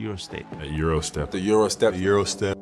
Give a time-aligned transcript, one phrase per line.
[0.00, 0.46] Eurostep.
[0.62, 1.30] A Eurostep.
[1.30, 1.92] The Eurostep.
[1.92, 2.54] The Eurostep.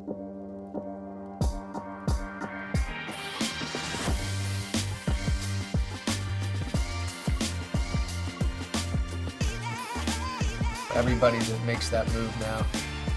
[10.95, 12.65] Everybody that makes that move now,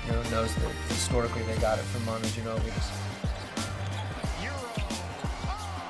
[0.07, 3.03] you know, knows that historically they got it from Manu Ginobili.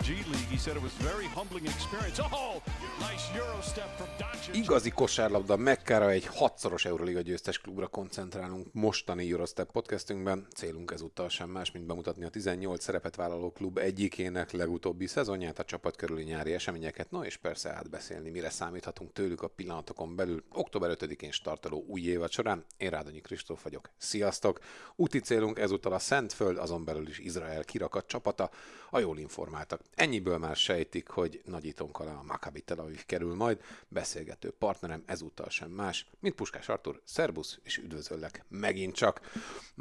[0.03, 0.49] G League.
[0.51, 2.19] He said it was very humbling experience.
[2.21, 2.61] Oh,
[3.01, 4.55] nice Euro step from Doncic.
[4.55, 10.47] Igazi kosárlabda mekkára egy hatszoros Euroliga győztes klubra koncentrálunk mostani Eurostep podcastünkben.
[10.55, 15.65] Célunk ezúttal sem más, mint bemutatni a 18 szerepet vállaló klub egyikének legutóbbi szezonját, a
[15.65, 20.45] csapat körüli nyári eseményeket, no és persze átbeszélni, mire számíthatunk tőlük a pillanatokon belül.
[20.53, 22.65] Október 5-én startoló új évad során.
[22.77, 23.91] Én Rádonyi Kristóf vagyok.
[23.97, 24.59] Sziasztok!
[24.97, 28.51] Úti célunk ezúttal a Szentföld, azon belül is Izrael kirakat csapata,
[28.91, 29.81] a jól informáltak.
[29.95, 33.61] Ennyiből már sejtik, hogy nagyítónk alá a Maccabi Tel Aviv kerül majd.
[33.89, 37.01] Beszélgető partnerem ezúttal sem más, mint Puskás Artur.
[37.05, 39.21] Szerbusz, és üdvözöllek megint csak.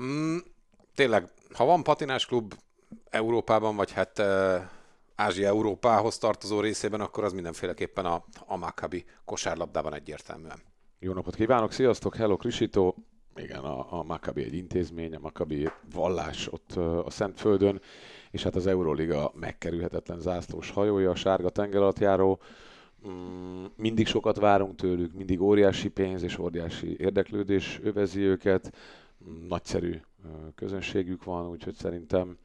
[0.01, 0.37] Mm,
[0.95, 2.53] tényleg, ha van patinás klub
[3.09, 4.61] Európában, vagy hát uh,
[5.15, 10.61] Ázsia Európához tartozó részében, akkor az mindenféleképpen a, a Maccabi kosárlabdában egyértelműen.
[10.99, 12.93] Jó napot kívánok, sziasztok, hello Krisito.
[13.35, 16.71] Igen, a, a Maccabi egy intézmény, a Maccabi vallás ott
[17.05, 17.81] a Szentföldön,
[18.31, 22.39] és hát az Euroliga megkerülhetetlen zászlós hajója, a sárga tengeralattjáró.
[22.41, 22.47] Mm,
[23.75, 28.75] mindig sokat várunk tőlük, mindig óriási pénz és óriási érdeklődés övezi őket.
[29.29, 30.01] Mm, Nagyszerű
[30.55, 32.37] közönségük van, úgyhogy szerintem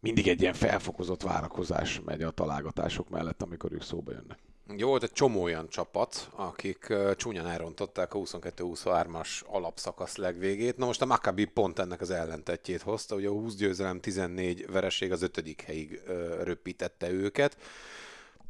[0.00, 4.38] mindig egy ilyen felfokozott várakozás megy a találgatások mellett, amikor ők szóba jönnek.
[4.76, 10.76] Jó, volt egy csomó olyan csapat, akik csúnyan elrontották a 22-23-as alapszakasz legvégét.
[10.76, 15.12] Na most a Maccabi pont ennek az ellentetjét hozta, ugye a 20 győzelem 14 vereség
[15.12, 16.00] az ötödik helyig
[16.42, 17.56] röppítette őket.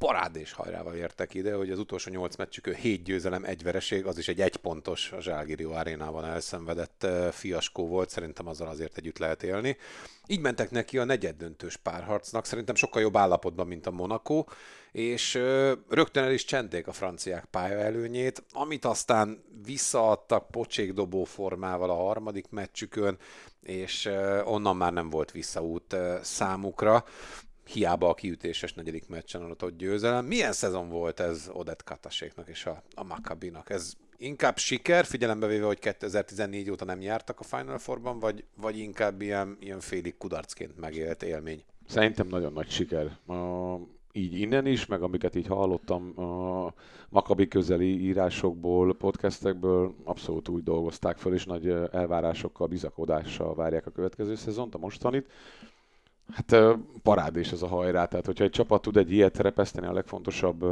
[0.00, 4.28] Parádés hajrával értek ide, hogy az utolsó 8 meccsükön 7 győzelem, egy vereség, az is
[4.28, 9.76] egy egypontos a Zságirió arénában elszenvedett fiaskó volt, szerintem azzal azért együtt lehet élni.
[10.26, 14.44] Így mentek neki a negyeddöntős párharcnak, szerintem sokkal jobb állapotban, mint a Monaco,
[14.92, 15.34] és
[15.88, 22.50] rögtön el is csendték a franciák pálya előnyét, amit aztán visszaadtak pocsékdobó formával a harmadik
[22.50, 23.18] meccsükön,
[23.62, 24.10] és
[24.44, 27.04] onnan már nem volt visszaút számukra
[27.72, 30.24] hiába a kiütéses negyedik meccsen adott győzelem.
[30.24, 33.70] Milyen szezon volt ez Odette Kataséknak és a, a Maccabinak?
[33.70, 38.78] Ez inkább siker, figyelembe véve, hogy 2014 óta nem jártak a Final Fourban, vagy, vagy
[38.78, 41.62] inkább ilyen, ilyen félig kudarcként megélt élmény?
[41.86, 43.18] Szerintem nagyon nagy siker.
[43.26, 43.76] A,
[44.12, 46.74] így innen is, meg amiket így hallottam a
[47.08, 54.34] Makabi közeli írásokból, podcastekből, abszolút úgy dolgozták föl, és nagy elvárásokkal, bizakodással várják a következő
[54.34, 55.26] szezont, a mostanit.
[56.32, 56.56] Hát
[57.02, 60.64] parádés ez a hajrá, tehát hogyha egy csapat tud egy ilyet repeszteni a legfontosabb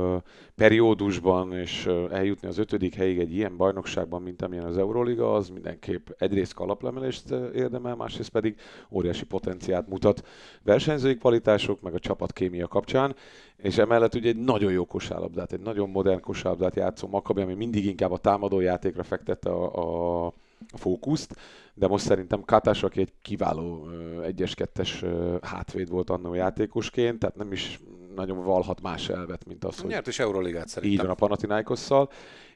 [0.54, 6.08] periódusban, és eljutni az ötödik helyig egy ilyen bajnokságban, mint amilyen az Euroliga, az mindenképp
[6.18, 8.56] egyrészt kalaplemelést érdemel, másrészt pedig
[8.90, 10.26] óriási potenciát mutat
[10.62, 13.14] versenyzői kvalitások, meg a csapat kémia kapcsán,
[13.56, 17.84] és emellett ugye egy nagyon jó kosárlabdát, egy nagyon modern kosárlabdát játszó Makabi, ami mindig
[17.84, 20.32] inkább a támadó játékra fektette a, a
[20.76, 21.36] fókuszt,
[21.74, 23.88] de most szerintem Katás, aki egy kiváló
[24.22, 25.06] 1-2-es
[25.42, 27.80] hátvéd volt annó játékosként, tehát nem is
[28.14, 29.90] nagyon valhat más elvet, mint az, hogy...
[29.90, 30.98] Nyert is Euroligát szerintem.
[30.98, 32.10] Így van a Panathinaikosszal,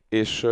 [0.09, 0.43] és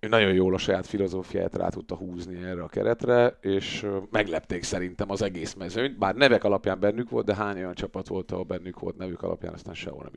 [0.00, 5.10] ő nagyon jól a saját filozófiáját rá tudta húzni erre a keretre, és meglepték szerintem
[5.10, 8.78] az egész mezőnyt, bár nevek alapján bennük volt, de hány olyan csapat volt, ahol bennük
[8.78, 10.14] volt nevük alapján, aztán sehol nem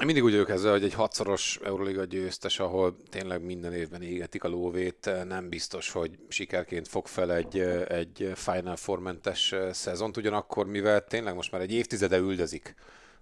[0.00, 0.14] jutott.
[0.14, 4.48] Mindig úgy vagyok ezzel, hogy egy hatszoros Euroliga győztes, ahol tényleg minden évben égetik a
[4.48, 11.34] lóvét, nem biztos, hogy sikerként fog fel egy, egy Final Four-mentes szezont, ugyanakkor, mivel tényleg
[11.34, 12.74] most már egy évtizede üldözik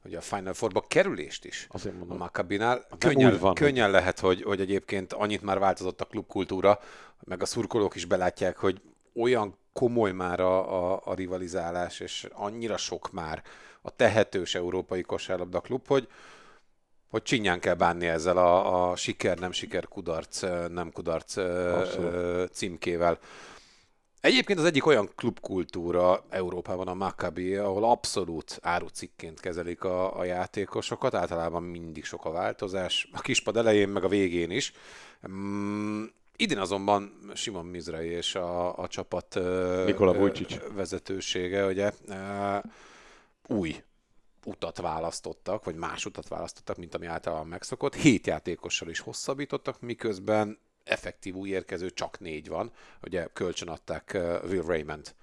[0.03, 2.17] hogy a Final Four-ba kerülést is Azért mondom.
[2.17, 2.87] a Maccabinál.
[2.99, 6.81] Könnyen, van, könnyen lehet, hogy, hogy egyébként annyit már változott a klubkultúra,
[7.25, 8.81] meg a szurkolók is belátják, hogy
[9.15, 13.43] olyan komoly már a, a, a rivalizálás, és annyira sok már
[13.83, 16.09] a tehetős európai kosárlabda klub, hogy,
[17.11, 22.53] hogy csinyán kell bánni ezzel a, a siker, nem siker, kudarc, nem kudarc Abszolút.
[22.53, 23.19] címkével.
[24.21, 31.15] Egyébként az egyik olyan klubkultúra Európában a Maccabi, ahol abszolút árucikként kezelik a, a játékosokat,
[31.15, 34.73] általában mindig sok a változás, a kispad elején, meg a végén is.
[35.29, 36.05] Mm,
[36.37, 39.35] idén azonban Simon Mizrai és a, a csapat
[39.85, 40.31] Nikola
[40.75, 41.93] vezetősége, ugye,
[43.47, 43.83] új
[44.49, 47.95] utat választottak, vagy más utat választottak, mint ami általában megszokott.
[47.95, 52.73] Hét játékossal is hosszabbítottak, miközben effektív új érkező csak négy van.
[53.03, 55.15] Ugye kölcsön adták uh, Will Raymond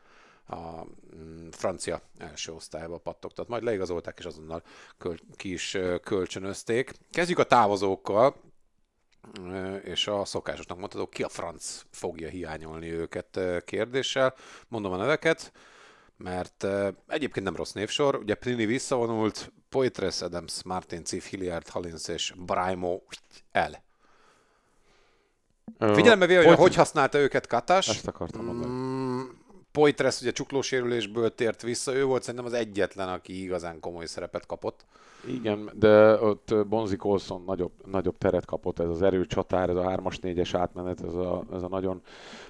[0.48, 0.84] a
[1.16, 4.64] mm, francia első osztályba pattogtat, majd leigazolták, és azonnal
[4.98, 6.92] köl- ki is uh, kölcsönözték.
[7.12, 8.44] Kezdjük a távozókkal.
[9.84, 14.36] és a szokásosnak mondható, ki a franc fogja hiányolni őket kérdéssel.
[14.68, 15.52] Mondom a neveket,
[16.18, 16.68] mert
[17.08, 23.00] egyébként nem rossz névsor, ugye Plini visszavonult, Poitres, Adams, Martin, Cif, Hilliard, Hallins és Braimo
[23.52, 23.84] el.
[25.80, 27.88] Figyelembe véve, hogy hogy használta őket Katás.
[27.88, 28.75] Ezt akartam mondani.
[29.76, 34.86] Poitres ugye csuklósérülésből tért vissza, ő volt szerintem az egyetlen, aki igazán komoly szerepet kapott.
[35.28, 40.18] Igen, de ott Bonzi Colson nagyobb, nagyobb teret kapott, ez az erőcsatár, ez a 3-as,
[40.22, 42.02] 4-es átmenet, ez a, ez a nagyon,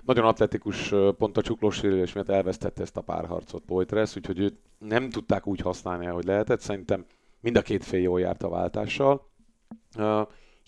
[0.01, 5.47] nagyon atletikus pont a csuklósérülés miatt elvesztette ezt a párharcot Poitres, úgyhogy őt nem tudták
[5.47, 6.59] úgy használni, ahogy lehetett.
[6.59, 7.05] Szerintem
[7.39, 9.27] mind a két fél jól járt a váltással.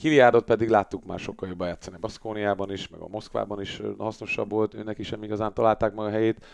[0.02, 4.74] Hiliárdot pedig láttuk már sokkal jobban játszani Baszkóniában is, meg a Moszkvában is hasznosabb volt,
[4.74, 6.46] őnek is sem igazán találták meg a helyét.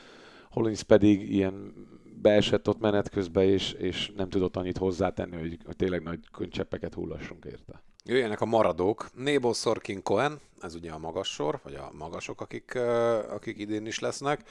[0.51, 1.73] Hollins pedig ilyen
[2.21, 6.93] beesett ott menet közben, és, és nem tudott annyit hozzátenni, hogy, hogy tényleg nagy könycseppeket
[6.93, 7.83] hullassunk érte.
[8.05, 9.09] Jöjjenek a maradók.
[9.13, 12.75] Nebo Sorkin Cohen, ez ugye a magas sor, vagy a magasok, akik,
[13.29, 14.49] akik idén is lesznek.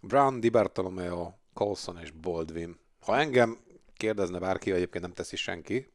[0.00, 2.76] Brown, Di Bartolomeo, Colson és Baldwin.
[3.00, 3.58] Ha engem
[3.96, 5.88] kérdezne bárki, egyébként nem teszi senki,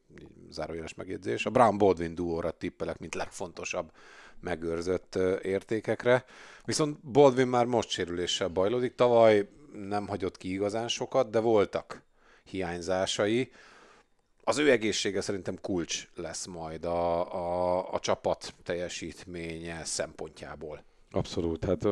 [0.50, 3.90] zárójeles megjegyzés, a Brown Baldwin duóra tippelek, mint legfontosabb
[4.40, 6.24] megőrzött értékekre.
[6.64, 8.94] Viszont Baldwin már most sérüléssel bajlódik.
[8.94, 12.02] Tavaly nem hagyott ki igazán sokat, de voltak
[12.44, 13.50] hiányzásai.
[14.44, 20.84] Az ő egészsége szerintem kulcs lesz majd a, a, a csapat teljesítménye szempontjából.
[21.10, 21.64] Abszolút.
[21.64, 21.84] Hát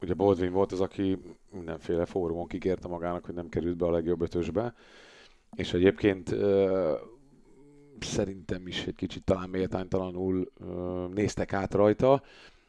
[0.00, 1.18] ugye Baldwin volt az, aki
[1.50, 4.74] mindenféle fórumon kikérte magának, hogy nem került be a legjobb ötösbe.
[5.56, 6.34] És egyébként
[8.00, 10.52] szerintem is egy kicsit talán méltánytalanul
[11.14, 12.22] néztek át rajta.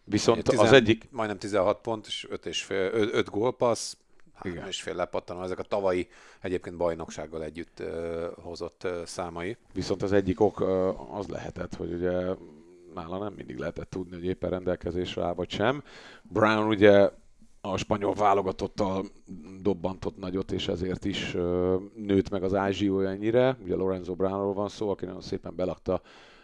[0.03, 1.07] Viszont Tizen, az egyik...
[1.11, 3.97] Majdnem 16 pont, és 5, és fél, 5, 5 gólpassz,
[4.41, 4.67] igen.
[4.67, 6.07] és fél lepattanó, ezek a tavalyi
[6.41, 9.57] egyébként bajnoksággal együtt uh, hozott uh, számai.
[9.73, 12.35] Viszont az egyik ok uh, az lehetett, hogy ugye
[12.93, 15.83] nála nem mindig lehetett tudni, hogy éppen rendelkezésre áll vagy sem.
[16.21, 17.09] Brown ugye
[17.71, 19.05] a spanyol válogatottal
[19.61, 21.31] dobbantott nagyot, és ezért is
[21.95, 23.57] nőtt meg az ázsiója ennyire.
[23.63, 26.01] Ugye Lorenzo Brownról van szó, aki nagyon szépen belakta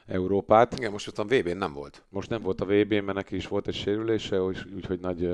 [0.07, 0.77] Európát.
[0.77, 2.03] Igen, most ott a VB-n nem volt.
[2.09, 4.41] Most nem volt a VB-n, mert neki is volt egy sérülése,
[4.75, 5.29] úgyhogy nagy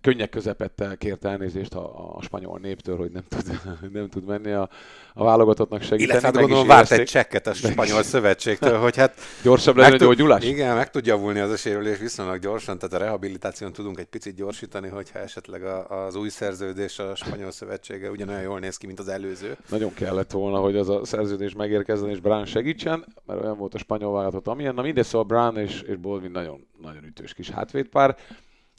[0.00, 3.60] könnyek közepette kért elnézést a, a spanyol néptől, hogy nem tud,
[3.92, 4.68] nem tud menni a,
[5.14, 6.10] a válogatottnak segíteni.
[6.10, 9.14] Illetve hát gondolom várt egy csekket a spanyol szövetségtől, hogy hát...
[9.42, 10.44] Gyorsabb legyen a gyógyulás?
[10.44, 14.34] Igen, meg tud javulni az a sérülés viszonylag gyorsan, tehát a rehabilitáción tudunk egy picit
[14.34, 18.98] gyorsítani, hogyha esetleg a, az új szerződés a spanyol szövetsége ugyanolyan jól néz ki, mint
[18.98, 19.56] az előző.
[19.68, 23.78] Nagyon kellett volna, hogy az a szerződés megérkezzen és Brán segítsen, mert olyan volt a
[23.78, 24.74] spanyol spanyol válogatott, amilyen.
[24.74, 28.16] Na mindegy, szóval Brown és, és Baldwin nagyon, nagyon ütős kis hátvédpár,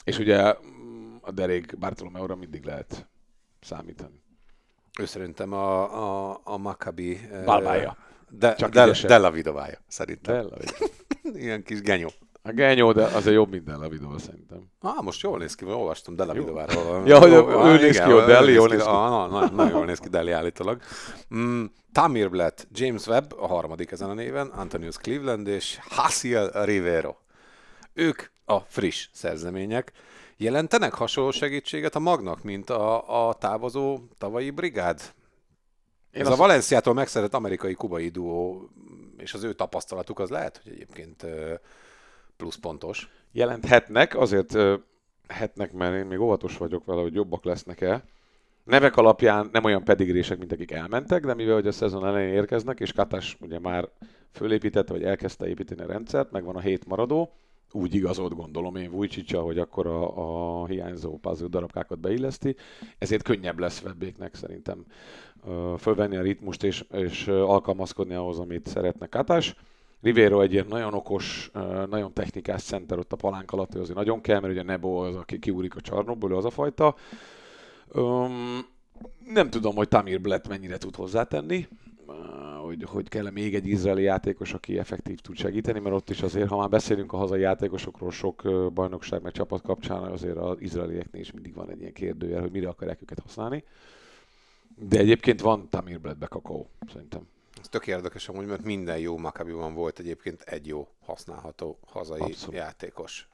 [0.04, 3.06] és ugye mm, a derék Bartolomeóra mindig lehet
[3.60, 4.22] számítani.
[5.00, 7.20] Ő szerintem a, a, a Maccabi...
[7.44, 7.96] Balbája.
[8.28, 10.34] De, Csak de, Della Vidovája, szerintem.
[10.34, 10.56] Della
[11.42, 12.08] Ilyen kis genyó.
[12.50, 14.70] A genyó, de azért jobb, mint Della Vidova szerintem.
[14.80, 17.02] Ah, most jól néz ki, olvastam Della Vidováról.
[17.08, 18.88] ja, hogy ő, ő néz ki, hogy Deli jól néz ki.
[18.88, 20.80] Na, nagyon jól néz ki Deli állítólag.
[21.34, 27.14] Mm, Tamir Blatt, James Webb, a harmadik ezen a néven, Antonius Cleveland és Hasiel Rivero.
[27.92, 29.92] Ők a friss szerzemények.
[30.36, 35.00] Jelentenek hasonló segítséget a magnak, mint a, a távozó tavalyi brigád?
[36.10, 36.38] Én Ez azt...
[36.38, 38.68] a Valenciától megszerett amerikai-kubai duó,
[39.16, 41.26] és az ő tapasztalatuk az lehet, hogy egyébként
[42.40, 43.08] pluszpontos.
[43.32, 44.56] Jelenthetnek, azért
[45.28, 48.04] hetnek, mert én még óvatos vagyok vele, hogy jobbak lesznek-e.
[48.64, 52.80] Nevek alapján nem olyan pedigrések, mint akik elmentek, de mivel hogy a szezon elején érkeznek,
[52.80, 53.88] és Katás ugye már
[54.32, 57.32] fölépítette, vagy elkezdte építeni a rendszert, megvan a hét maradó,
[57.72, 62.56] úgy igazolt gondolom én Vujcsicsa, hogy akkor a, a hiányzó puzzle darabkákat beilleszti,
[62.98, 64.84] ezért könnyebb lesz Webbéknek szerintem
[65.78, 69.54] fölvenni a ritmust és, és alkalmazkodni ahhoz, amit szeretne Katás.
[70.02, 71.50] Rivero egy ilyen nagyon okos,
[71.90, 75.16] nagyon technikás center ott a palánk alatt, hogy azért nagyon kell, mert ugye Nebo az,
[75.16, 76.94] aki kiúrik a csarnokból, az a fajta.
[77.94, 78.66] Um,
[79.26, 81.68] nem tudom, hogy Tamir Blatt mennyire tud hozzátenni,
[82.62, 86.48] hogy, hogy kell még egy izraeli játékos, aki effektív tud segíteni, mert ott is azért,
[86.48, 88.42] ha már beszélünk a hazai játékosokról sok
[88.74, 92.68] bajnokság meg csapat kapcsán, azért az izraelieknél is mindig van egy ilyen kérdőjel, hogy mire
[92.68, 93.64] akarják őket használni.
[94.88, 97.20] De egyébként van Tamir Blatt kakaó, szerintem.
[97.60, 102.54] Ez tök érdekes amúgy, mert minden jó Maccabiban volt egyébként egy jó használható hazai Abszolút.
[102.54, 103.28] játékos.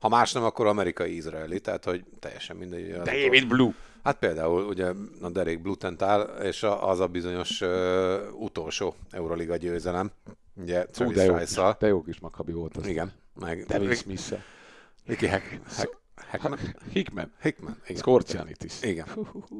[0.00, 2.92] Ha más nem, akkor amerikai-izraeli, tehát hogy teljesen mindegy.
[2.92, 3.74] David Blue.
[4.02, 7.68] Hát például ugye a Derek Blutentál, és az a bizonyos uh,
[8.34, 10.10] utolsó Euroliga győzelem,
[10.54, 12.86] ugye Travis de, jó kis, de jó kis Maccabi volt az.
[12.86, 13.12] Igen.
[13.34, 14.32] Meg, Devin smith
[15.06, 16.58] Vicky Hack, Hack, Hackman?
[16.92, 17.32] Hickman.
[17.42, 18.02] Hickman, igen.
[18.02, 18.82] Scorcianitis.
[18.82, 19.06] Igen.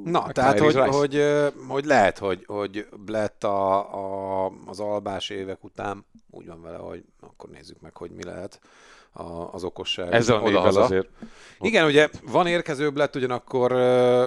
[0.05, 1.25] Na, Meg tehát, hogy, hogy,
[1.69, 7.05] hogy lehet, hogy, hogy lett a, a, az albás évek után, úgy van vele, hogy
[7.21, 8.61] akkor nézzük meg, hogy mi lehet
[9.13, 10.13] a, az okosság.
[10.13, 11.09] Ezzel a névvel azért.
[11.61, 13.71] Igen, ugye van érkezőbb lett, ugyanakkor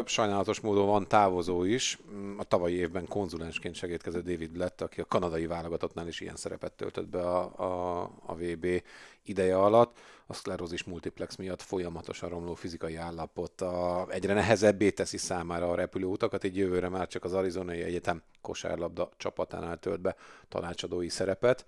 [0.05, 1.99] sajnálatos módon van távozó is.
[2.13, 6.71] Mm, A tavalyi évben konzulensként segítkező David lett, aki a kanadai válogatottnál is ilyen szerepet
[6.71, 8.67] töltött be a, a, a VB
[9.23, 9.97] ideje alatt.
[10.25, 16.43] A szklerózis multiplex miatt folyamatosan romló fizikai állapot a, egyre nehezebbé teszi számára a repülőutakat,
[16.43, 20.15] így jövőre már csak az Arizonai Egyetem kosárlabda csapatánál tölt be
[20.49, 21.65] tanácsadói szerepet.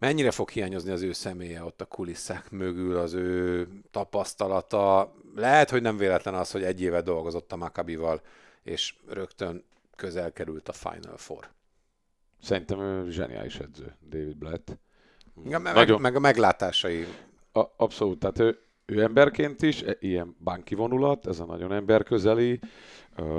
[0.00, 5.14] Mennyire fog hiányozni az ő személye ott a kulisszák mögül, az ő tapasztalata?
[5.34, 8.20] Lehet, hogy nem véletlen az, hogy egy éve dolgozott a Maccabival,
[8.62, 9.64] és rögtön
[9.96, 11.48] közel került a Final Four.
[12.42, 14.78] Szerintem ő zseniális edző, David Blatt.
[15.34, 17.06] Meg, meg, Nagyon- meg a meglátásai.
[17.52, 22.60] A, abszolút, tehát ő, ő emberként is, e- ilyen banki vonulat, ez a nagyon emberközeli,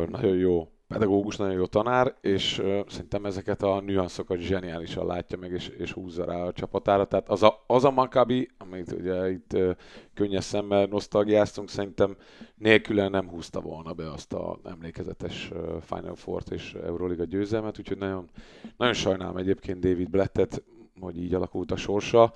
[0.07, 5.51] nagyon jó pedagógus, nagyon jó tanár, és ö, szerintem ezeket a nüanszokat zseniálisan látja meg,
[5.51, 7.05] és, és húzza rá a csapatára.
[7.05, 9.71] Tehát az a, az a Maccabi, amit ugye itt ö,
[10.13, 12.15] könnyes szemmel nosztalgiáztunk, szerintem
[12.55, 17.97] nélküle nem húzta volna be azt a emlékezetes ö, Final Four-t és Euroliga győzelmet, úgyhogy
[17.97, 18.29] nagyon,
[18.77, 20.63] nagyon sajnálom egyébként David Blettet,
[20.99, 22.33] hogy így alakult a sorsa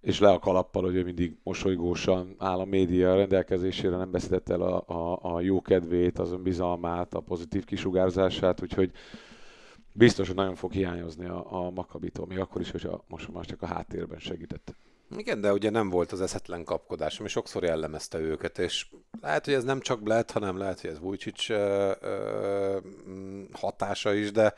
[0.00, 4.62] és le a kalappal, hogy ő mindig mosolygósan áll a média rendelkezésére, nem veszítette el
[4.62, 8.90] a, a, a jó kedvét, az önbizalmát, a pozitív kisugárzását, úgyhogy
[9.92, 13.62] biztos, hogy nagyon fog hiányozni a, a Makabitól, még akkor is, hogy a, már csak
[13.62, 14.74] a háttérben segített.
[15.16, 18.86] Igen, de ugye nem volt az eszetlen kapkodás, ami sokszor jellemezte őket, és
[19.20, 20.98] lehet, hogy ez nem csak Blatt, hanem lehet, hogy ez
[23.08, 24.54] mm, hatása is, de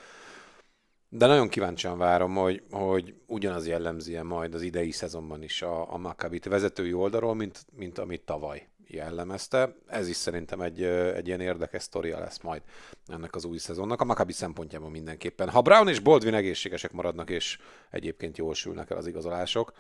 [1.13, 5.97] de nagyon kíváncsian várom, hogy, hogy ugyanaz jellemzi majd az idei szezonban is a, a
[5.97, 9.75] Maccabit vezetői oldalról, mint, mint amit tavaly jellemezte.
[9.87, 12.63] Ez is szerintem egy, egy ilyen érdekes sztoria lesz majd
[13.07, 14.01] ennek az új szezonnak.
[14.01, 15.49] A Maccabi szempontjából mindenképpen.
[15.49, 17.59] Ha Brown és Baldwin egészségesek maradnak, és
[17.91, 19.73] egyébként jól sülnek el az igazolások,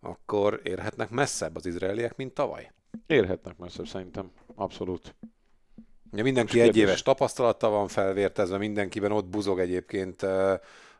[0.00, 2.72] akkor érhetnek messzebb az izraeliek, mint tavaly.
[3.06, 5.14] Érhetnek messze szerintem, abszolött.
[6.14, 10.22] Ugye mindenki egy éves tapasztalattal van felvértezve, mindenkiben ott buzog egyébként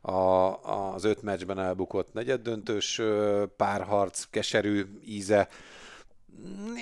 [0.01, 3.01] a, az öt meccsben elbukott negyeddöntős
[3.57, 5.49] párharc, keserű íze.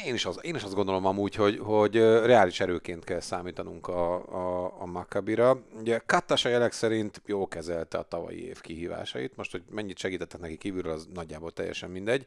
[0.07, 4.15] Én is, az, én is azt gondolom amúgy, hogy, hogy reális erőként kell számítanunk a,
[4.15, 5.63] a, a Maccabira.
[5.79, 9.37] Ugye Kattasa jelek szerint jól kezelte a tavalyi év kihívásait.
[9.37, 12.27] Most, hogy mennyit segítettek neki kívülről, az nagyjából teljesen mindegy.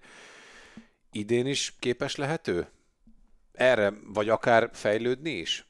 [1.11, 2.67] Idén is képes lehető?
[3.53, 5.65] Erre, vagy akár fejlődni is?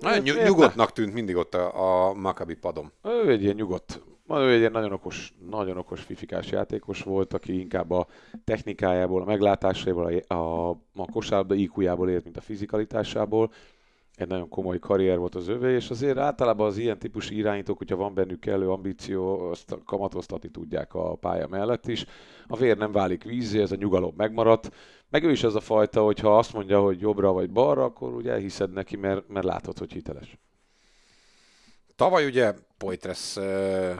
[0.00, 2.92] Nagyon nyug- nyugodtnak tűnt mindig ott a, a Maccabi padom.
[3.04, 7.60] Ő egy ilyen nyugodt, ő egy ilyen nagyon okos, nagyon okos fifikás játékos volt, aki
[7.60, 8.06] inkább a
[8.44, 13.52] technikájából, a meglátásaiból, a, a, a kosárlabda IQ-jából élt, mint a fizikalitásából.
[14.14, 17.96] Egy nagyon komoly karrier volt az övé, és azért általában az ilyen típusú irányítók, hogyha
[17.96, 22.04] van bennük kellő ambíció, azt kamatoztatni tudják a pálya mellett is.
[22.46, 24.70] A vér nem válik vízé, ez a nyugalom megmaradt.
[25.10, 28.14] Meg ő is az a fajta, hogy ha azt mondja, hogy jobbra vagy balra, akkor
[28.14, 30.38] ugye elhiszed neki, mert, mert látod, hogy hiteles.
[31.96, 33.94] Tavaly ugye Poitres uh,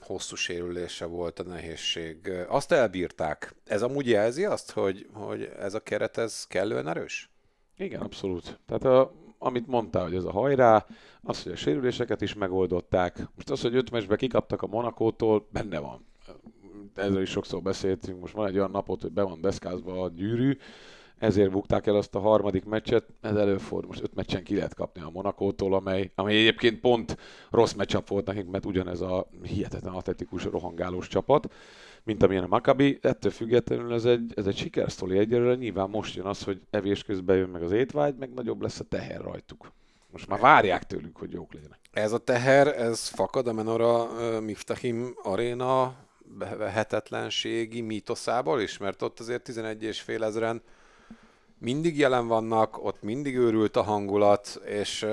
[0.00, 2.30] hosszú sérülése volt a nehézség.
[2.48, 3.54] Azt elbírták.
[3.64, 7.30] Ez amúgy jelzi azt, hogy, hogy ez a keret ez kellően erős?
[7.76, 8.60] Igen, abszolút.
[8.66, 10.86] Tehát a, amit mondtál, hogy ez a hajrá,
[11.22, 13.16] az, hogy a sérüléseket is megoldották.
[13.34, 16.06] Most az, hogy öt meccsbe kikaptak a Monakótól, benne van.
[16.94, 18.20] Ezzel is sokszor beszéltünk.
[18.20, 20.56] Most van egy olyan napot, hogy be van deszkázva a gyűrű,
[21.18, 23.04] ezért bukták el azt a harmadik meccset.
[23.20, 23.88] Ez előfordul.
[23.88, 27.16] Most öt meccsen ki lehet kapni a Monakótól, amely, amely egyébként pont
[27.50, 31.52] rossz meccsap volt nekik, mert ugyanez a hihetetlen atletikus, rohangálós csapat,
[32.04, 32.98] mint amilyen a Maccabi.
[33.02, 35.54] Ettől függetlenül ez egy, ez egy sikersztori egyelőre.
[35.54, 38.84] Nyilván most jön az, hogy evés közben jön meg az étvágy, meg nagyobb lesz a
[38.84, 39.72] teher rajtuk.
[40.12, 41.78] Most már várják tőlünk, hogy jók legyenek.
[41.92, 45.94] Ez a teher, ez fakad a Menora uh, Miftahim aréna
[46.38, 50.62] bevehetetlenségi mítoszából is, mert ott azért 11 és fél ezeren
[51.58, 55.06] mindig jelen vannak, ott mindig őrült a hangulat, és,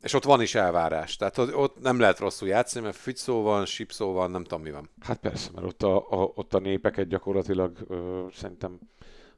[0.00, 1.16] és ott van is elvárás.
[1.16, 4.90] Tehát ott, nem lehet rosszul játszani, mert fügyszó van, sipszó van, nem tudom mi van.
[5.00, 8.78] Hát persze, mert ott a, a, ott a népeket gyakorlatilag ö, szerintem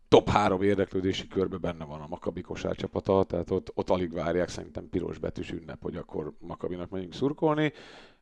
[0.09, 4.89] top három érdeklődési körbe benne van a Makabi kosárcsapata, tehát ott, ott alig várják szerintem
[4.89, 7.73] piros betűs ünnep, hogy akkor Makabinak megyünk szurkolni,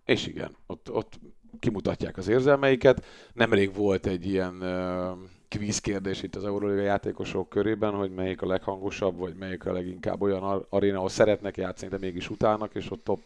[0.04, 1.18] és igen, ott, ott
[1.58, 3.04] kimutatják az érzelmeiket.
[3.32, 4.62] Nemrég volt egy ilyen
[5.50, 10.22] kvíz kérdés itt az Euróliga játékosok körében, hogy melyik a leghangosabb, vagy melyik a leginkább
[10.22, 13.20] olyan ar- aréna, ahol szeretnek játszani, de mégis utálnak, és ott top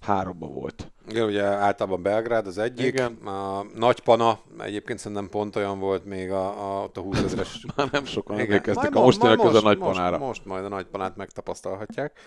[0.00, 0.90] háromba volt.
[1.08, 2.86] Igen, ugye általában Belgrád az egyik.
[2.86, 3.12] Igen.
[3.12, 7.64] A Nagy Pana egyébként szerintem pont olyan volt még a, a, ott a 20 ezeres.
[7.76, 8.46] Már nem sokan Igen.
[8.46, 10.18] emlékeztek Majd a majd közül a nagy most, panára.
[10.18, 12.18] Most, most majd a nagy panát megtapasztalhatják.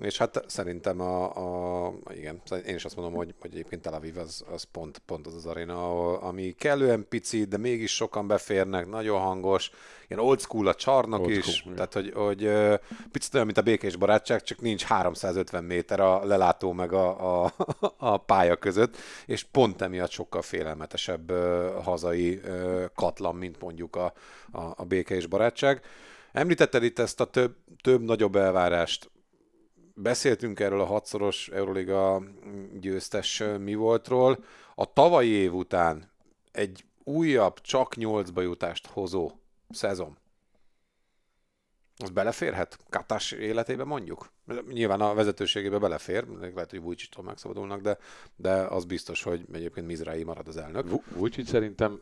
[0.00, 1.24] És hát szerintem a,
[1.86, 1.92] a
[2.26, 5.34] igen, én is azt mondom, hogy, hogy egyébként Tel Aviv az, az pont, pont az
[5.34, 9.70] az aréna, ahol, ami kellően pici, de mégis sokan beférnek, nagyon hangos,
[10.08, 11.74] ilyen old school a csarnok Old is, igen.
[11.74, 12.50] tehát hogy, hogy
[13.12, 17.52] picit olyan, mint a békés barátság, csak nincs 350 méter a lelátó meg a, a,
[17.96, 21.32] a pálya között, és pont emiatt sokkal félelmetesebb
[21.82, 22.40] hazai
[22.94, 24.12] katlan, mint mondjuk a,
[24.52, 25.82] a, a béke és barátság.
[26.32, 29.10] Említetted itt ezt a több, több nagyobb elvárást.
[29.98, 32.22] Beszéltünk erről a hatszoros Euroliga
[32.80, 34.44] győztes mi voltról.
[34.74, 36.10] A tavalyi év után
[36.52, 39.30] egy újabb, csak nyolcba jutást hozó
[39.70, 40.16] szezon.
[41.96, 42.78] Az beleférhet?
[42.90, 44.32] Katás életébe mondjuk?
[44.68, 47.98] Nyilván a vezetőségébe belefér, lehet, hogy Vujcsitól megszabadulnak, de,
[48.36, 50.88] de az biztos, hogy egyébként Mizrai marad az elnök.
[50.88, 52.00] Vu- Vucic szerintem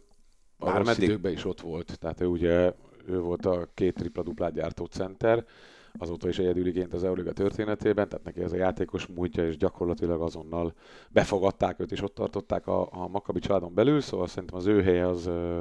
[0.59, 1.03] a rossz Bármeddig.
[1.09, 1.99] időkben is ott volt.
[1.99, 2.73] Tehát ő ugye
[3.07, 5.47] ő volt a két tripla-duplát gyártó center,
[5.99, 10.75] azóta is egyedüliként az Euroliga történetében, tehát neki ez a játékos múltja, és gyakorlatilag azonnal
[11.09, 15.09] befogadták őt, és ott tartották a, a Makabi családon belül, szóval szerintem az ő helye
[15.09, 15.61] az ö,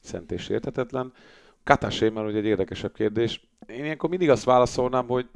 [0.00, 1.12] szent és értetetlen.
[1.64, 3.48] Katásé már ugye egy érdekesebb kérdés.
[3.66, 5.26] Én ilyenkor mindig azt válaszolnám, hogy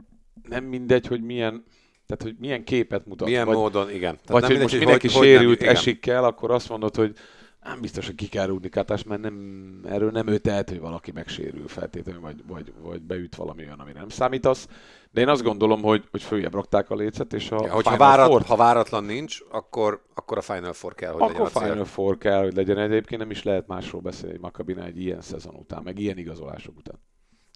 [0.49, 1.65] nem mindegy, hogy milyen,
[2.07, 3.29] tehát hogy milyen képet mutat.
[3.29, 4.19] Milyen vagy, módon, igen.
[4.25, 5.75] Tehát vagy nem hogy mindegy, most mindenki hogy- hogy sérült, nem, igen.
[5.75, 7.17] esik kell, akkor azt mondod, hogy
[7.65, 11.11] nem biztos, hogy ki kell rúgni Katás, mert nem, erről nem ő tehet, hogy valaki
[11.13, 14.69] megsérül feltétlenül, vagy, vagy, vagy beüt valami olyan, amire nem számítasz.
[15.11, 18.09] De én azt gondolom, hogy, hogy följebb rakták a lécet, és a Ja, hogyha Final
[18.09, 21.59] várat, Four- ha váratlan nincs, akkor, akkor a Final Four kell, hogy legyen akkor a
[21.59, 21.69] cél.
[21.69, 22.79] Final Four kell, hogy legyen.
[22.79, 26.77] Egyébként nem is lehet másról beszélni egy Makabinál egy ilyen szezon után, meg ilyen igazolások
[26.77, 26.99] után.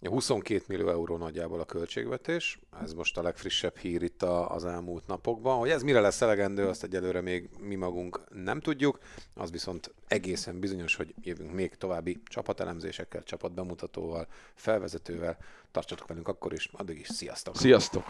[0.06, 5.06] 22 millió euró nagyjából a költségvetés, ez most a legfrissebb hír itt a, az elmúlt
[5.06, 5.58] napokban.
[5.58, 8.98] Hogy ez mire lesz elegendő, azt egyelőre még mi magunk nem tudjuk,
[9.34, 15.36] az viszont egészen bizonyos, hogy jövünk még további csapatelemzésekkel, csapatbemutatóval, felvezetővel.
[15.70, 17.56] Tartsatok velünk akkor is, addig is sziasztok!
[17.56, 18.04] Sziasztok!